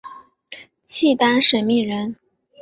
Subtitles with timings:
[0.87, 2.15] 契丹审密人。